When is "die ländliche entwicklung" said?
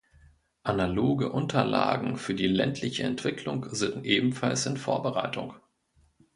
2.33-3.67